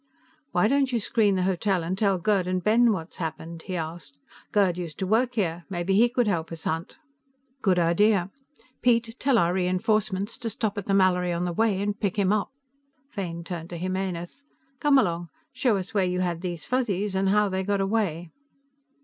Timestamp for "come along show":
14.79-15.77